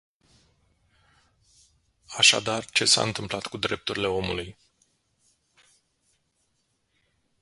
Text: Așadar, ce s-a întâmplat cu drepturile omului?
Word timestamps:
Așadar, 2.17 2.65
ce 2.65 2.85
s-a 2.85 3.01
întâmplat 3.01 3.45
cu 3.47 3.57
drepturile 3.57 4.07
omului? 4.07 4.57